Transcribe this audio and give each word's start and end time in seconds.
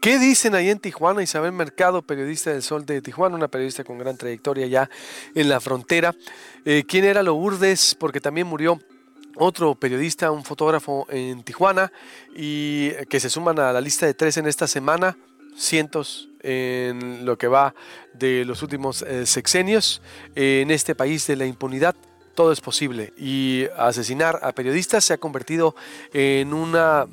¿Qué 0.00 0.20
dicen 0.20 0.54
ahí 0.54 0.70
en 0.70 0.78
Tijuana? 0.78 1.24
Isabel 1.24 1.50
Mercado, 1.50 2.02
periodista 2.02 2.52
del 2.52 2.62
Sol 2.62 2.86
de 2.86 3.02
Tijuana, 3.02 3.34
una 3.34 3.48
periodista 3.48 3.82
con 3.82 3.98
gran 3.98 4.16
trayectoria 4.16 4.68
ya 4.68 4.88
en 5.34 5.48
la 5.48 5.58
frontera. 5.58 6.14
Eh, 6.64 6.84
¿Quién 6.86 7.04
era 7.04 7.20
Lourdes? 7.20 7.96
Porque 7.98 8.20
también 8.20 8.46
murió 8.46 8.78
otro 9.34 9.74
periodista, 9.74 10.30
un 10.30 10.44
fotógrafo 10.44 11.04
en 11.10 11.42
Tijuana, 11.42 11.90
y 12.36 12.90
que 13.06 13.18
se 13.18 13.28
suman 13.28 13.58
a 13.58 13.72
la 13.72 13.80
lista 13.80 14.06
de 14.06 14.14
tres 14.14 14.36
en 14.36 14.46
esta 14.46 14.68
semana, 14.68 15.18
cientos 15.56 16.28
en 16.44 17.26
lo 17.26 17.36
que 17.36 17.48
va 17.48 17.74
de 18.14 18.44
los 18.44 18.62
últimos 18.62 19.02
eh, 19.02 19.26
sexenios. 19.26 20.00
en 20.36 20.70
este 20.70 20.94
país 20.94 21.26
de 21.26 21.34
la 21.34 21.46
impunidad, 21.46 21.96
todo 22.36 22.52
es 22.52 22.60
posible. 22.60 23.12
Y 23.16 23.66
asesinar 23.76 24.38
a 24.42 24.52
periodistas 24.52 25.04
se 25.04 25.14
ha 25.14 25.18
convertido 25.18 25.74
en 26.12 26.54
una 26.54 27.06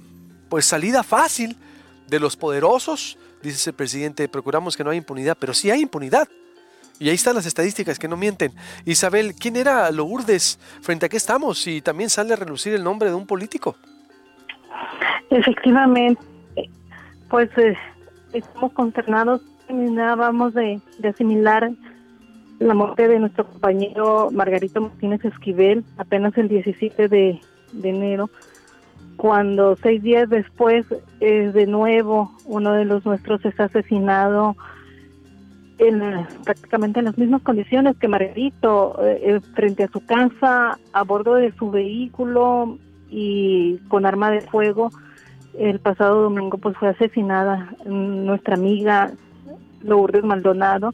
pues 0.50 0.68
salida 0.68 1.02
fácil 1.02 1.58
de 2.08 2.20
los 2.20 2.38
poderosos, 2.38 3.18
dice 3.42 3.72
el 3.72 3.76
presidente, 3.76 4.28
procuramos 4.28 4.76
que 4.78 4.84
no 4.84 4.90
haya 4.90 4.98
impunidad, 4.98 5.38
pero 5.40 5.54
sí 5.54 5.72
hay 5.72 5.82
impunidad. 5.82 6.28
Y 7.00 7.10
ahí 7.10 7.16
están 7.16 7.36
las 7.36 7.46
estadísticas 7.46 8.00
que 8.00 8.08
no 8.08 8.16
mienten. 8.16 8.54
Isabel, 8.86 9.36
¿quién 9.36 9.58
era 9.58 9.92
Lourdes? 9.92 10.60
¿Frente 10.82 11.06
a 11.06 11.10
qué 11.10 11.18
estamos? 11.18 11.68
Y 11.68 11.82
también 11.82 12.10
sale 12.10 12.34
a 12.34 12.38
relucir 12.38 12.74
el 12.74 12.84
nombre 12.84 13.10
de 13.10 13.16
un 13.16 13.28
político. 13.28 13.76
Efectivamente, 15.30 16.22
pues 17.30 17.50
eh, 17.58 17.76
estamos 18.32 18.72
consternados. 18.74 19.42
Terminábamos 19.68 20.54
de, 20.54 20.80
de 21.00 21.10
asimilar 21.10 21.70
la 22.60 22.74
muerte 22.74 23.08
de 23.08 23.20
nuestro 23.20 23.46
compañero 23.46 24.30
Margarito 24.32 24.80
Martínez 24.80 25.26
Esquivel 25.26 25.84
apenas 25.98 26.38
el 26.38 26.48
17 26.48 27.10
de, 27.10 27.42
de 27.74 27.90
enero 27.90 28.30
cuando 29.26 29.76
seis 29.82 30.04
días 30.04 30.30
después 30.30 30.86
es 31.20 31.52
de 31.56 31.66
nuevo 31.66 32.32
uno 32.46 32.74
de 32.74 32.86
los 32.86 33.04
nuestros 33.08 33.44
es 33.44 33.60
asesinado 33.60 34.56
en 35.80 36.28
prácticamente 36.44 37.00
en 37.00 37.06
las 37.06 37.18
mismas 37.18 37.42
condiciones 37.42 37.98
que 37.98 38.08
Margarito, 38.08 39.04
eh, 39.04 39.22
eh, 39.24 39.40
frente 39.56 39.86
a 39.86 39.88
su 39.88 40.06
casa, 40.06 40.78
a 40.94 41.04
bordo 41.04 41.34
de 41.34 41.52
su 41.54 41.72
vehículo 41.72 42.78
y 43.10 43.78
con 43.88 44.06
arma 44.06 44.30
de 44.30 44.42
fuego. 44.42 44.92
El 45.58 45.80
pasado 45.80 46.22
domingo 46.22 46.60
pues 46.60 46.78
fue 46.78 46.90
asesinada 46.90 47.74
nuestra 47.84 48.54
amiga 48.54 49.12
Lourdes 49.82 50.24
Maldonado. 50.24 50.94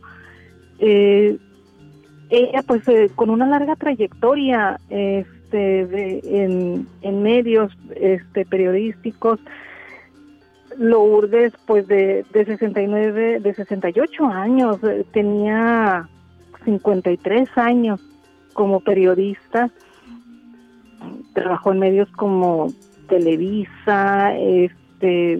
Eh, 0.79 1.37
ella 2.29 2.63
pues 2.65 2.83
con 3.13 3.29
una 3.29 3.45
larga 3.45 3.75
trayectoria 3.75 4.79
este, 5.51 6.43
en, 6.43 6.87
en 7.01 7.23
medios 7.23 7.71
este, 7.95 8.45
periodísticos, 8.45 9.39
Lourdes, 10.77 11.53
pues 11.65 11.87
de, 11.87 12.25
de 12.31 12.45
69, 12.45 13.41
de 13.41 13.53
68 13.53 14.25
años, 14.25 14.77
eh, 14.83 15.05
tenía 15.11 16.07
53 16.63 17.49
años 17.57 17.99
como 18.53 18.79
periodista, 18.79 19.69
trabajó 21.33 21.73
en 21.73 21.79
medios 21.79 22.09
como 22.11 22.67
Televisa, 23.09 24.33
este, 24.37 25.33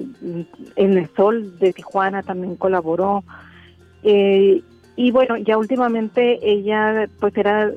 en 0.75 0.97
el 0.97 1.07
Sol 1.15 1.57
de 1.59 1.71
Tijuana 1.71 2.23
también 2.23 2.57
colaboró. 2.57 3.23
Eh, 4.03 4.61
y 4.97 5.11
bueno, 5.11 5.37
ya 5.37 5.57
últimamente 5.57 6.39
ella 6.43 7.07
pues 7.19 7.37
era 7.37 7.71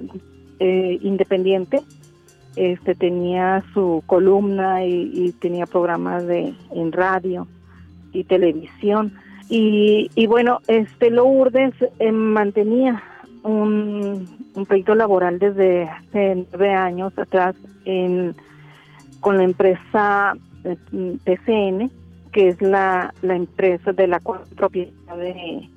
eh, 0.60 0.98
independiente, 1.02 1.82
este 2.56 2.94
tenía 2.94 3.64
su 3.72 4.02
columna 4.06 4.84
y, 4.84 5.32
tenía 5.40 5.66
programas 5.66 6.26
de 6.26 6.54
en 6.72 6.92
radio 6.92 7.46
y 8.12 8.24
televisión. 8.24 9.12
Y, 9.48 10.10
y 10.14 10.26
bueno 10.26 10.60
este 10.68 11.10
Lourdes 11.10 11.74
eh, 11.98 12.12
mantenía 12.12 13.02
un, 13.42 14.26
un 14.54 14.66
proyecto 14.66 14.94
laboral 14.94 15.38
desde 15.38 15.84
hace 15.84 16.46
nueve 16.50 16.72
años 16.72 17.12
atrás 17.18 17.54
en 17.84 18.34
con 19.20 19.36
la 19.36 19.44
empresa 19.44 20.34
PCN 20.62 21.82
eh, 21.82 21.90
que 22.32 22.48
es 22.48 22.60
la, 22.62 23.14
la 23.22 23.36
empresa 23.36 23.92
de 23.92 24.06
la 24.08 24.20
propiedad 24.56 25.16
de 25.16 25.68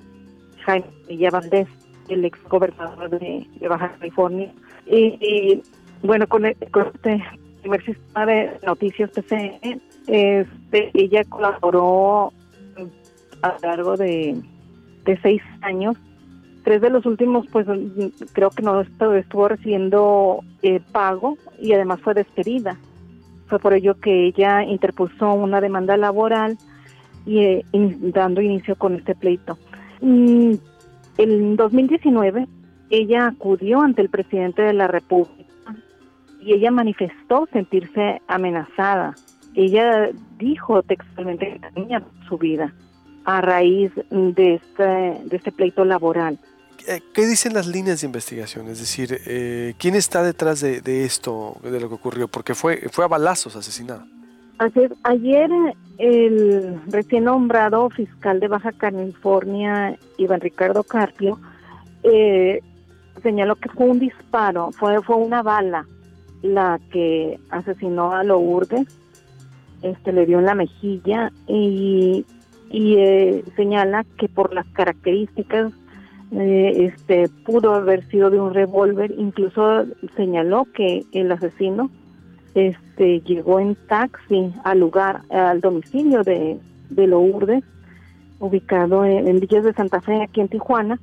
Jaime 0.64 0.86
Villa 1.06 1.30
Valdés 1.30 1.68
el 2.08 2.24
ex 2.24 2.42
gobernador 2.48 3.10
de, 3.10 3.46
Baja 3.68 3.92
California. 3.98 4.52
Y 4.86 5.62
bueno, 6.02 6.26
con, 6.26 6.46
e, 6.46 6.56
este 6.60 7.22
primer 7.60 7.84
sistema 7.84 8.26
de 8.26 8.58
noticias 8.64 9.10
PCN, 9.10 9.80
este, 10.06 10.90
ella 10.94 11.24
colaboró 11.24 12.32
a 13.42 13.48
lo 13.62 13.68
largo 13.68 13.96
de, 13.96 14.40
seis 15.22 15.42
años. 15.62 15.96
Tres 16.64 16.82
de 16.82 16.90
los 16.90 17.06
últimos, 17.06 17.46
pues 17.50 17.66
creo 18.32 18.50
que 18.50 18.62
no 18.62 18.80
estuvo, 18.80 19.48
recibiendo 19.48 20.40
eh, 20.62 20.80
pago 20.92 21.38
y 21.58 21.72
además 21.72 22.00
fue 22.00 22.14
despedida. 22.14 22.76
Fue 23.46 23.58
por 23.58 23.72
ello 23.72 23.98
que 23.98 24.26
ella 24.26 24.62
interpuso 24.64 25.32
una 25.32 25.62
demanda 25.62 25.96
laboral 25.96 26.58
y 27.24 27.38
eh, 27.38 27.64
dando 27.72 28.42
inicio 28.42 28.76
con 28.76 28.96
este 28.96 29.14
pleito. 29.14 29.56
Mm, 30.02 30.54
en 31.16 31.56
2019, 31.56 32.46
ella 32.90 33.28
acudió 33.28 33.80
ante 33.80 34.02
el 34.02 34.10
presidente 34.10 34.62
de 34.62 34.74
la 34.74 34.88
República 34.88 35.37
y 36.40 36.52
ella 36.52 36.70
manifestó 36.70 37.48
sentirse 37.52 38.20
amenazada. 38.28 39.14
Ella 39.54 40.10
dijo 40.38 40.82
textualmente 40.82 41.58
que 41.60 41.70
tenía 41.72 42.02
su 42.28 42.38
vida 42.38 42.72
a 43.24 43.40
raíz 43.40 43.92
de 44.10 44.54
este, 44.54 44.82
de 44.82 45.36
este 45.36 45.52
pleito 45.52 45.84
laboral. 45.84 46.38
Eh, 46.86 47.00
¿Qué 47.12 47.26
dicen 47.26 47.52
las 47.54 47.66
líneas 47.66 48.00
de 48.00 48.06
investigación? 48.06 48.68
Es 48.68 48.78
decir, 48.78 49.20
eh, 49.26 49.74
¿quién 49.78 49.94
está 49.94 50.22
detrás 50.22 50.60
de, 50.60 51.04
esto, 51.04 51.56
de 51.62 51.80
lo 51.80 51.88
que 51.88 51.94
ocurrió? 51.96 52.28
Porque 52.28 52.54
fue, 52.54 52.88
fue 52.90 53.04
a 53.04 53.08
balazos 53.08 53.56
asesinada. 53.56 54.06
Ayer, 54.58 54.94
ayer 55.02 55.50
el 55.98 56.80
recién 56.86 57.24
nombrado 57.24 57.90
fiscal 57.90 58.40
de 58.40 58.48
Baja 58.48 58.72
California, 58.72 59.98
Iván 60.16 60.40
Ricardo 60.40 60.82
Carpio, 60.82 61.38
eh, 62.02 62.60
señaló 63.22 63.56
que 63.56 63.68
fue 63.68 63.86
un 63.86 63.98
disparo, 63.98 64.70
fue, 64.72 65.02
fue 65.02 65.16
una 65.16 65.42
bala 65.42 65.86
la 66.42 66.80
que 66.90 67.38
asesinó 67.50 68.12
a 68.12 68.24
Lourdes, 68.24 68.86
este 69.82 70.12
le 70.12 70.26
dio 70.26 70.38
en 70.38 70.46
la 70.46 70.54
mejilla 70.54 71.32
y, 71.46 72.24
y 72.70 72.94
eh, 72.96 73.44
señala 73.56 74.04
que 74.18 74.28
por 74.28 74.52
las 74.52 74.66
características 74.68 75.72
eh, 76.32 76.92
este 76.92 77.28
pudo 77.44 77.74
haber 77.74 78.04
sido 78.08 78.30
de 78.30 78.40
un 78.40 78.52
revólver, 78.52 79.14
incluso 79.16 79.84
señaló 80.16 80.66
que 80.74 81.04
el 81.12 81.32
asesino 81.32 81.90
este 82.54 83.20
llegó 83.20 83.60
en 83.60 83.76
taxi 83.88 84.52
al 84.64 84.80
lugar, 84.80 85.22
al 85.30 85.60
domicilio 85.60 86.22
de, 86.22 86.58
de 86.90 87.06
Lourdes, 87.06 87.64
ubicado 88.40 89.04
en, 89.04 89.28
en 89.28 89.40
Villas 89.40 89.64
de 89.64 89.72
Santa 89.72 90.00
Fe, 90.00 90.22
aquí 90.22 90.40
en 90.40 90.48
Tijuana, 90.48 90.98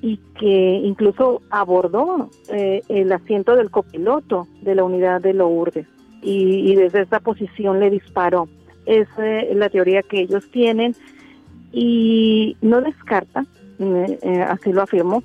y 0.00 0.18
que 0.38 0.80
incluso 0.84 1.42
abordó 1.50 2.30
eh, 2.50 2.82
el 2.88 3.10
asiento 3.12 3.56
del 3.56 3.70
copiloto 3.70 4.46
de 4.62 4.74
la 4.74 4.84
unidad 4.84 5.20
de 5.20 5.34
Lourdes 5.34 5.86
y, 6.22 6.74
desde 6.74 7.02
esa 7.02 7.20
posición 7.20 7.80
le 7.80 7.90
disparó. 7.90 8.48
Esa 8.86 9.40
es 9.40 9.56
la 9.56 9.68
teoría 9.68 10.02
que 10.02 10.20
ellos 10.20 10.48
tienen 10.50 10.94
y 11.72 12.56
no 12.60 12.80
descarta, 12.80 13.44
eh, 13.78 14.18
eh, 14.22 14.42
así 14.42 14.72
lo 14.72 14.82
afirmó, 14.82 15.22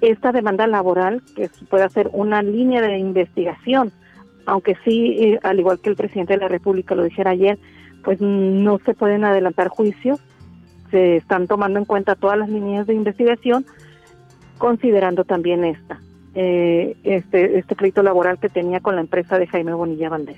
esta 0.00 0.32
demanda 0.32 0.66
laboral 0.66 1.22
que 1.36 1.50
puede 1.68 1.88
ser 1.90 2.08
una 2.12 2.42
línea 2.42 2.80
de 2.80 2.98
investigación, 2.98 3.92
aunque 4.46 4.76
sí, 4.84 5.36
al 5.42 5.58
igual 5.58 5.80
que 5.80 5.90
el 5.90 5.96
presidente 5.96 6.34
de 6.34 6.40
la 6.40 6.48
República 6.48 6.94
lo 6.94 7.04
dijera 7.04 7.32
ayer, 7.32 7.58
pues 8.04 8.20
no 8.20 8.78
se 8.84 8.94
pueden 8.94 9.24
adelantar 9.24 9.68
juicios 9.68 10.20
se 10.92 11.16
están 11.16 11.48
tomando 11.48 11.80
en 11.80 11.84
cuenta 11.84 12.14
todas 12.14 12.38
las 12.38 12.48
líneas 12.48 12.86
de 12.86 12.94
investigación, 12.94 13.66
considerando 14.58 15.24
también 15.24 15.64
esta, 15.64 16.00
eh, 16.36 16.96
este, 17.02 17.58
este 17.58 17.74
pleito 17.74 18.02
laboral 18.04 18.38
que 18.38 18.48
tenía 18.48 18.78
con 18.78 18.94
la 18.94 19.00
empresa 19.00 19.38
de 19.38 19.48
Jaime 19.48 19.74
Bonilla 19.74 20.08
Valdés. 20.08 20.36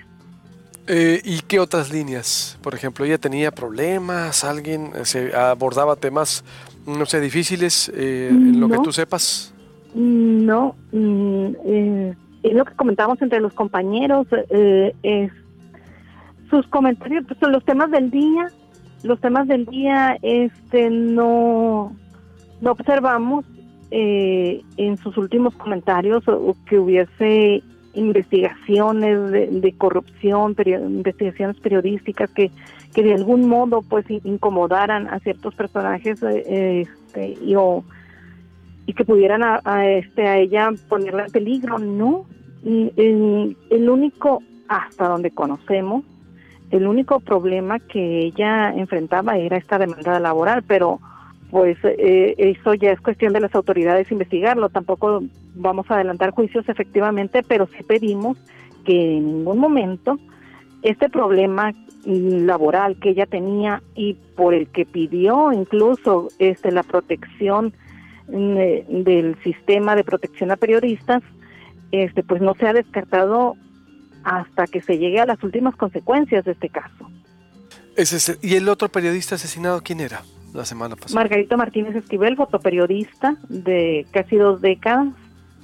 Eh, 0.87 1.21
¿Y 1.25 1.41
qué 1.41 1.59
otras 1.61 1.93
líneas? 1.93 2.59
Por 2.63 2.75
ejemplo, 2.75 3.05
ella 3.05 3.19
tenía 3.19 3.51
problemas, 3.51 4.45
alguien 4.45 4.93
eh, 4.95 5.05
se 5.05 5.35
abordaba 5.35 5.97
temas, 5.97 6.45
no 6.87 7.05
sé, 7.05 7.21
difíciles, 7.21 7.91
en 7.95 8.61
lo 8.61 8.69
que 8.69 8.79
tú 8.79 8.93
sepas. 8.93 9.53
No, 9.95 10.77
mm, 10.93 11.47
es 12.43 12.55
lo 12.55 12.65
que 12.65 12.75
comentamos 12.75 13.21
entre 13.23 13.41
los 13.41 13.55
compañeros, 13.55 14.27
es 15.03 15.33
sus 16.51 16.67
comentarios, 16.69 17.25
pues, 17.27 17.41
son 17.41 17.53
los 17.53 17.65
temas 17.65 17.91
del 17.91 18.11
día, 18.11 18.49
los 19.05 19.21
temas 19.21 19.47
del 19.47 19.67
día 19.67 20.19
este 20.23 20.91
no 20.91 21.95
no 22.61 22.71
observamos 22.73 23.45
eh, 23.91 24.63
en 24.77 24.97
sus 24.97 25.17
últimos 25.17 25.55
comentarios 25.55 26.25
que 26.67 26.79
hubiese 26.79 27.63
investigaciones 27.93 29.31
de, 29.31 29.75
corrupción, 29.79 30.57
investigaciones 30.67 31.61
periodísticas 31.61 32.29
que, 32.31 32.51
que 32.93 33.03
de 33.05 33.15
algún 33.15 33.47
modo 33.49 33.83
pues 33.83 34.05
incomodaran 34.09 35.07
a 35.07 35.21
ciertos 35.21 35.55
personajes 35.55 36.21
eh, 36.23 36.81
este, 36.83 37.37
y, 37.41 37.55
y 38.87 38.93
que 38.95 39.05
pudieran 39.05 39.43
a, 39.45 39.87
este, 39.87 40.27
a 40.27 40.39
ella 40.39 40.71
ponerla 40.89 41.27
en 41.27 41.33
peligro. 41.33 41.79
No, 41.79 42.27
el 42.65 43.89
único, 43.89 44.43
hasta 44.67 45.07
donde 45.07 45.31
conocemos, 45.31 46.05
el 46.71 46.87
único 46.87 47.21
problema 47.21 47.79
que 47.79 48.21
ella 48.27 48.73
enfrentaba 48.75 49.37
era 49.39 49.57
esta 49.57 49.79
demanda 49.79 50.19
laboral, 50.19 50.63
pero 50.67 51.01
pues 51.51 51.77
eh, 51.85 52.35
eso 52.37 52.75
ya 52.75 52.91
es 52.91 53.01
cuestión 53.01 53.33
de 53.33 53.41
las 53.41 53.55
autoridades 53.55 54.11
investigarlo. 54.11 54.71
Tampoco 54.71 55.23
vamos 55.55 55.89
a 55.89 55.95
adelantar 55.95 56.31
juicios 56.31 56.69
efectivamente, 56.69 57.43
pero 57.47 57.69
sí 57.69 57.85
pedimos 57.85 58.37
que 58.85 59.19
en 59.19 59.27
ningún 59.27 59.59
momento 59.59 60.19
este 60.83 61.09
problema 61.09 61.73
laboral 62.05 62.99
que 62.99 63.11
ella 63.11 63.27
tenía 63.27 63.83
y 63.95 64.15
por 64.37 64.53
el 64.53 64.69
que 64.69 64.85
pidió 64.85 65.53
incluso 65.53 66.29
este 66.39 66.71
la 66.71 66.83
protección 66.83 67.73
mm, 68.29 69.03
del 69.05 69.37
sistema 69.43 69.97
de 69.97 70.05
protección 70.05 70.51
a 70.51 70.57
periodistas, 70.57 71.23
este 71.93 72.23
pues 72.23 72.43
no 72.43 72.55
se 72.55 72.67
ha 72.67 72.73
descartado 72.73 73.57
hasta 74.25 74.67
que 74.67 74.81
se 74.81 74.99
llegue 74.99 75.21
a 75.21 75.27
las 75.27 75.43
últimas 75.43 75.77
consecuencias 75.77 76.45
de 76.45 76.53
este 76.53 76.69
caso. 76.69 77.11
¿Y 78.43 78.55
el 78.57 78.69
otro 78.69 78.89
periodista 78.89 79.37
asesinado 79.37 79.81
quién 79.83 80.01
era 80.01 80.23
la 80.53 80.65
semana 80.65 80.97
pasada? 80.97 81.15
Margarito 81.15 81.57
Martínez 81.57 81.95
Esquivel, 81.95 82.37
fotoperiodista 82.37 83.37
de 83.49 84.07
casi 84.11 84.37
dos 84.37 84.61
décadas, 84.61 85.09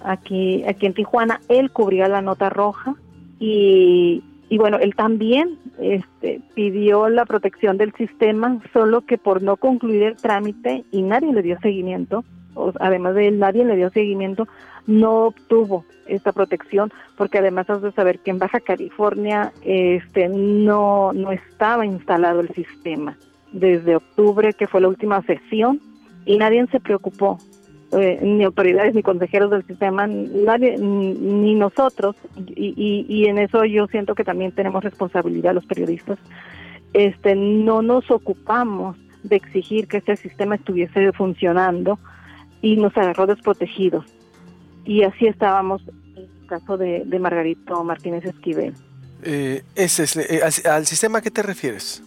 aquí, 0.04 0.62
aquí 0.64 0.86
en 0.86 0.94
Tijuana. 0.94 1.40
Él 1.48 1.72
cubría 1.72 2.06
la 2.08 2.22
nota 2.22 2.50
roja 2.50 2.94
y, 3.40 4.22
y 4.48 4.58
bueno, 4.58 4.78
él 4.78 4.94
también 4.94 5.58
este, 5.80 6.40
pidió 6.54 7.08
la 7.08 7.24
protección 7.24 7.78
del 7.78 7.92
sistema, 7.94 8.60
solo 8.72 9.00
que 9.00 9.18
por 9.18 9.42
no 9.42 9.56
concluir 9.56 10.02
el 10.04 10.16
trámite 10.16 10.84
y 10.92 11.02
nadie 11.02 11.32
le 11.32 11.42
dio 11.42 11.58
seguimiento, 11.60 12.24
además 12.78 13.14
de 13.14 13.28
él, 13.28 13.38
nadie 13.38 13.64
le 13.64 13.76
dio 13.76 13.90
seguimiento, 13.90 14.46
no 14.86 15.26
obtuvo 15.26 15.84
esta 16.06 16.32
protección, 16.32 16.92
porque 17.16 17.38
además 17.38 17.70
has 17.70 17.82
de 17.82 17.92
saber 17.92 18.18
que 18.18 18.30
en 18.30 18.38
Baja 18.38 18.60
California 18.60 19.52
este, 19.62 20.28
no, 20.28 21.12
no 21.12 21.30
estaba 21.32 21.86
instalado 21.86 22.40
el 22.40 22.48
sistema 22.50 23.16
desde 23.52 23.96
octubre, 23.96 24.52
que 24.52 24.66
fue 24.66 24.80
la 24.80 24.88
última 24.88 25.22
sesión, 25.22 25.80
y 26.24 26.38
nadie 26.38 26.66
se 26.70 26.80
preocupó, 26.80 27.38
eh, 27.92 28.20
ni 28.22 28.44
autoridades 28.44 28.94
ni 28.94 29.02
consejeros 29.02 29.50
del 29.50 29.66
sistema, 29.66 30.06
nadie, 30.06 30.76
ni 30.78 31.54
nosotros, 31.54 32.16
y, 32.36 33.06
y, 33.08 33.26
en 33.26 33.38
eso 33.38 33.64
yo 33.64 33.86
siento 33.88 34.14
que 34.14 34.24
también 34.24 34.52
tenemos 34.52 34.84
responsabilidad 34.84 35.54
los 35.54 35.66
periodistas, 35.66 36.18
este, 36.92 37.34
no 37.34 37.82
nos 37.82 38.10
ocupamos 38.10 38.96
de 39.22 39.36
exigir 39.36 39.86
que 39.86 39.98
este 39.98 40.16
sistema 40.16 40.54
estuviese 40.54 41.12
funcionando 41.12 41.98
y 42.62 42.76
nos 42.76 42.96
agarró 42.96 43.26
desprotegidos. 43.26 44.04
Y 44.84 45.02
así 45.02 45.26
estábamos 45.26 45.82
en 46.16 46.24
el 46.24 46.46
caso 46.46 46.76
de, 46.76 47.04
Margarito 47.18 47.82
Martínez 47.84 48.24
Esquivel. 48.24 48.74
Eh, 49.22 49.62
ese 49.74 50.04
es, 50.04 50.16
eh, 50.16 50.40
¿Al 50.68 50.86
sistema 50.86 51.18
a 51.18 51.22
qué 51.22 51.30
te 51.30 51.42
refieres? 51.42 52.02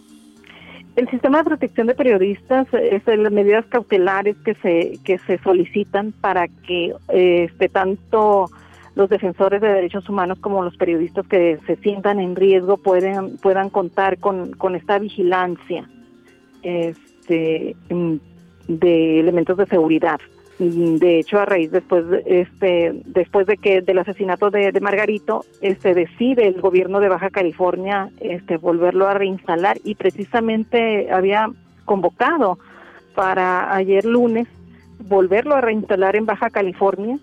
El 0.96 1.08
sistema 1.10 1.38
de 1.38 1.44
protección 1.44 1.88
de 1.88 1.94
periodistas 1.94 2.68
es 2.72 3.02
las 3.06 3.32
medidas 3.32 3.64
cautelares 3.66 4.36
que 4.44 4.54
se 4.54 4.98
que 5.04 5.18
se 5.18 5.38
solicitan 5.38 6.12
para 6.12 6.46
que 6.46 6.94
este 7.08 7.68
tanto 7.68 8.48
los 8.94 9.08
defensores 9.08 9.60
de 9.60 9.68
derechos 9.68 10.08
humanos 10.08 10.38
como 10.38 10.62
los 10.62 10.76
periodistas 10.76 11.26
que 11.26 11.58
se 11.66 11.76
sientan 11.76 12.20
en 12.20 12.36
riesgo 12.36 12.76
puedan 12.76 13.38
puedan 13.38 13.70
contar 13.70 14.18
con, 14.18 14.52
con 14.52 14.76
esta 14.76 15.00
vigilancia 15.00 15.88
este 16.62 17.74
de 18.68 19.20
elementos 19.20 19.56
de 19.56 19.66
seguridad 19.66 20.20
de 20.58 21.18
hecho 21.18 21.40
a 21.40 21.46
raíz 21.46 21.70
después 21.72 22.04
este 22.26 22.92
después 23.06 23.46
de 23.46 23.56
que 23.56 23.80
del 23.80 23.98
asesinato 23.98 24.50
de, 24.50 24.72
Margarito 24.80 25.44
este 25.60 25.94
decide 25.94 26.46
el 26.46 26.60
gobierno 26.60 27.00
de 27.00 27.08
Baja 27.08 27.30
California 27.30 28.10
este 28.20 28.56
volverlo 28.56 29.08
a 29.08 29.14
reinstalar 29.14 29.78
y 29.82 29.96
precisamente 29.96 31.10
había 31.10 31.50
convocado 31.84 32.58
para 33.14 33.74
ayer 33.74 34.04
lunes 34.04 34.46
volverlo 35.00 35.56
a 35.56 35.60
reinstalar 35.60 36.16
en 36.16 36.26
Baja 36.26 36.50
California. 36.50 37.18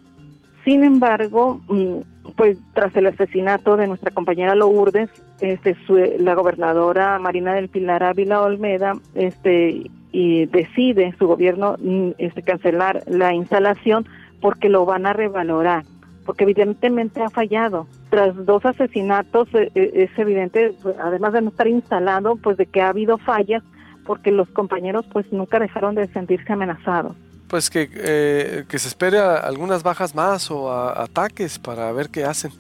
Sin 0.66 0.84
embargo 0.84 1.62
mm, 1.70 2.34
pues 2.36 2.58
tras 2.74 2.96
el 2.98 3.08
asesinato 3.08 3.78
de 3.78 3.88
nuestra 3.88 4.12
compañera 4.12 4.56
Lourdes 4.56 5.10
este 5.40 5.76
la 6.20 6.36
gobernadora 6.36 7.18
Marina 7.18 7.54
del 7.54 7.70
Pilar 7.70 8.04
Ávila 8.04 8.42
Olmeda 8.42 8.94
este 9.16 9.90
y 10.12 10.46
decide 10.48 11.14
su 11.18 11.28
gobierno 11.28 11.76
mm, 11.80 12.12
este, 12.18 12.44
cancelar 12.44 13.04
la 13.08 13.34
instalación 13.34 14.06
porque 14.42 14.70
lo 14.70 14.86
van 14.86 15.06
a 15.06 15.14
revalorar, 15.14 15.84
porque 16.26 16.44
evidentemente 16.44 17.22
ha 17.22 17.30
fallado. 17.30 17.88
Tras 18.10 18.46
dos 18.46 18.66
asesinatos 18.66 19.48
eh, 19.54 19.72
eh, 19.76 19.92
es 19.94 20.20
evidente, 20.20 20.74
pues, 20.82 20.96
además 21.00 21.34
de 21.34 21.42
no 21.42 21.50
estar 21.50 21.68
instalado, 21.68 22.36
pues 22.36 22.58
de 22.58 22.66
que 22.66 22.82
ha 22.82 22.90
habido 22.90 23.18
fallas 23.18 23.64
porque 24.06 24.32
los 24.32 24.50
compañeros 24.50 25.06
pues 25.12 25.32
nunca 25.32 25.60
dejaron 25.60 25.96
de 25.96 26.08
sentirse 26.08 26.52
amenazados. 26.52 27.16
Pues 27.52 27.70
que, 27.70 27.90
eh, 27.94 28.64
que 28.70 28.80
se 28.80 28.88
espere 28.88 29.20
algunas 29.20 29.84
bajas 29.84 30.16
más 30.16 30.50
o 30.50 30.72
ataques 30.72 31.60
para 31.60 31.92
ver 31.92 32.10
qué 32.10 32.24
hacen. 32.24 32.54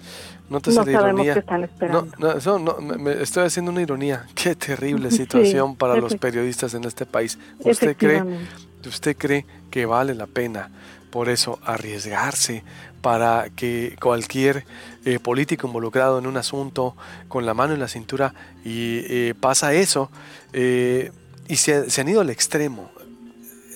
No 0.50 0.60
te 0.60 0.70
no 0.72 0.82
ironía. 0.84 1.32
están 1.36 1.64
esperando. 1.64 2.10
No, 2.20 2.60
no, 2.60 2.78
me 2.82 3.22
estoy 3.22 3.46
haciendo 3.46 3.72
una 3.72 3.82
ironía. 3.82 4.26
Qué 4.36 4.54
terrible 4.54 5.10
situación 5.10 5.78
para 5.78 5.96
los 5.96 6.18
periodistas 6.18 6.74
en 6.74 6.84
este 6.84 7.06
país. 7.06 7.40
¿Usted 7.60 7.96
cree, 7.96 8.22
¿Usted 8.86 9.16
cree 9.16 9.46
que 9.70 9.86
vale 9.86 10.14
la 10.14 10.28
pena 10.28 10.70
por 11.10 11.30
eso 11.30 11.58
arriesgarse 11.64 12.66
para 13.02 13.46
que 13.56 13.96
cualquier 14.02 14.66
eh, 15.06 15.20
político 15.20 15.68
involucrado 15.68 16.20
en 16.20 16.28
un 16.28 16.36
asunto 16.36 16.98
con 17.30 17.46
la 17.46 17.54
mano 17.54 17.74
en 17.74 17.80
la 17.80 17.88
cintura 17.88 18.34
y 18.66 19.04
eh, 19.06 19.36
pasa 19.40 19.74
eso 19.74 20.12
eh, 20.52 21.14
y 21.48 21.56
se, 21.56 21.90
se 21.90 22.02
han 22.02 22.10
ido 22.10 22.20
al 22.20 22.30
extremo? 22.30 22.92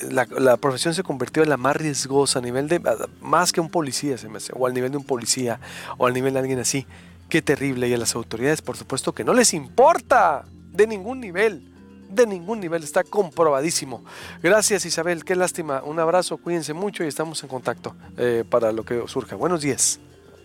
La, 0.09 0.57
profesión 0.57 0.93
se 0.93 1.03
convirtió 1.03 1.43
en 1.43 1.49
la 1.49 1.57
más 1.57 1.75
riesgosa 1.75 2.39
a 2.39 2.41
nivel 2.41 2.67
de, 2.67 2.81
más 3.21 3.51
que 3.51 3.61
un 3.61 3.69
policía, 3.69 4.17
se 4.17 4.29
me 4.29 4.37
hace, 4.37 4.53
o 4.55 4.67
al 4.67 4.73
nivel 4.73 4.91
de 4.91 4.97
un 4.97 5.03
policía, 5.03 5.59
o 5.97 6.07
al 6.07 6.13
nivel 6.13 6.33
de 6.33 6.39
alguien 6.39 6.59
así. 6.59 6.85
Qué 7.29 7.41
terrible. 7.41 7.87
Y 7.87 7.93
a 7.93 7.97
las 7.97 8.15
autoridades, 8.15 8.61
por 8.61 8.77
supuesto, 8.77 9.13
que 9.13 9.23
no 9.23 9.33
les 9.33 9.53
importa 9.53 10.45
de 10.71 10.87
ningún 10.87 11.19
nivel. 11.19 11.71
De 12.09 12.27
ningún 12.27 12.59
nivel, 12.59 12.83
está 12.83 13.03
comprobadísimo. 13.03 14.03
Gracias 14.43 14.85
Isabel, 14.85 15.25
qué 15.25 15.35
lástima. 15.35 15.81
Un 15.83 15.99
abrazo, 15.99 16.37
cuídense 16.37 16.73
mucho 16.73 17.03
y 17.03 17.07
estamos 17.07 17.41
en 17.41 17.49
contacto 17.49 17.95
eh, 18.17 18.43
para 18.47 18.71
lo 18.71 18.83
que 18.83 19.03
surja. 19.07 19.35
Buenos 19.35 19.61
días. 19.61 19.99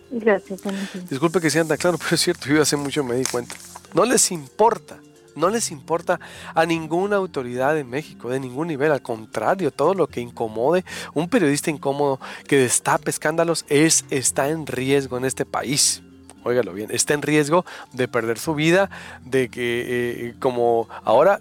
Gracias. 0.09 0.59
Disculpe 1.07 1.39
que 1.39 1.49
sea 1.49 1.63
tan 1.63 1.77
claro, 1.77 1.97
pero 1.97 2.15
es 2.15 2.21
cierto, 2.21 2.47
yo 2.47 2.61
hace 2.61 2.75
mucho 2.75 3.03
me 3.03 3.15
di 3.15 3.25
cuenta. 3.25 3.55
No 3.93 4.05
les 4.05 4.31
importa 4.31 4.97
no 5.35 5.49
les 5.49 5.71
importa 5.71 6.19
a 6.53 6.65
ninguna 6.65 7.17
autoridad 7.17 7.77
en 7.77 7.89
México, 7.89 8.29
de 8.29 8.39
ningún 8.39 8.67
nivel. 8.67 8.91
Al 8.91 9.01
contrario, 9.01 9.71
todo 9.71 9.93
lo 9.93 10.07
que 10.07 10.21
incomode, 10.21 10.85
un 11.13 11.29
periodista 11.29 11.69
incómodo 11.69 12.19
que 12.47 12.57
destape 12.57 13.09
escándalos 13.09 13.65
es, 13.69 14.05
está 14.09 14.49
en 14.49 14.67
riesgo 14.67 15.17
en 15.17 15.25
este 15.25 15.45
país. 15.45 16.01
Óigalo 16.43 16.73
bien, 16.73 16.89
está 16.91 17.13
en 17.13 17.21
riesgo 17.21 17.65
de 17.93 18.07
perder 18.07 18.39
su 18.39 18.55
vida, 18.55 18.89
de 19.23 19.49
que 19.49 20.29
eh, 20.29 20.33
como 20.39 20.89
ahora 21.03 21.39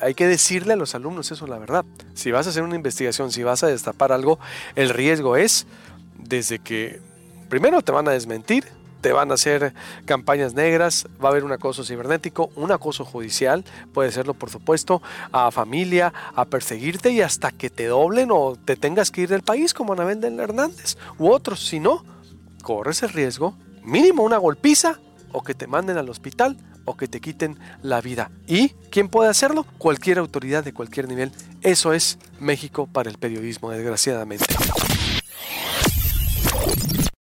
hay 0.00 0.14
que 0.14 0.26
decirle 0.26 0.72
a 0.72 0.76
los 0.76 0.96
alumnos 0.96 1.30
eso, 1.30 1.46
la 1.46 1.58
verdad. 1.58 1.84
Si 2.14 2.32
vas 2.32 2.46
a 2.46 2.50
hacer 2.50 2.64
una 2.64 2.74
investigación, 2.74 3.30
si 3.30 3.44
vas 3.44 3.62
a 3.62 3.68
destapar 3.68 4.10
algo, 4.10 4.40
el 4.74 4.90
riesgo 4.90 5.36
es 5.36 5.66
desde 6.18 6.58
que 6.58 7.00
primero 7.48 7.82
te 7.82 7.92
van 7.92 8.08
a 8.08 8.10
desmentir, 8.10 8.64
te 9.02 9.12
van 9.12 9.30
a 9.30 9.34
hacer 9.34 9.74
campañas 10.06 10.54
negras, 10.54 11.06
va 11.22 11.28
a 11.28 11.32
haber 11.32 11.44
un 11.44 11.52
acoso 11.52 11.84
cibernético, 11.84 12.50
un 12.56 12.72
acoso 12.72 13.04
judicial, 13.04 13.64
puede 13.92 14.12
serlo 14.12 14.32
por 14.32 14.48
supuesto, 14.48 15.02
a 15.32 15.50
familia, 15.50 16.14
a 16.34 16.46
perseguirte 16.46 17.10
y 17.10 17.20
hasta 17.20 17.50
que 17.50 17.68
te 17.68 17.86
doblen 17.86 18.30
o 18.30 18.56
te 18.56 18.76
tengas 18.76 19.10
que 19.10 19.22
ir 19.22 19.28
del 19.28 19.42
país 19.42 19.74
como 19.74 19.92
Anabel 19.92 20.22
Hernández 20.40 20.96
u 21.18 21.30
otros. 21.30 21.66
Si 21.66 21.80
no, 21.80 22.04
corres 22.62 23.02
el 23.02 23.10
riesgo, 23.10 23.54
mínimo 23.82 24.22
una 24.22 24.38
golpiza 24.38 24.98
o 25.32 25.42
que 25.42 25.54
te 25.54 25.66
manden 25.66 25.98
al 25.98 26.08
hospital 26.08 26.56
o 26.84 26.96
que 26.96 27.08
te 27.08 27.20
quiten 27.20 27.58
la 27.82 28.00
vida. 28.00 28.30
¿Y 28.46 28.70
quién 28.90 29.08
puede 29.08 29.30
hacerlo? 29.30 29.66
Cualquier 29.78 30.18
autoridad 30.18 30.64
de 30.64 30.72
cualquier 30.72 31.08
nivel. 31.08 31.32
Eso 31.60 31.92
es 31.92 32.18
México 32.38 32.86
para 32.86 33.10
el 33.10 33.18
periodismo, 33.18 33.70
desgraciadamente. 33.70 34.46